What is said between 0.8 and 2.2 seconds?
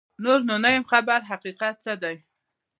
خبر حقیقت څه دی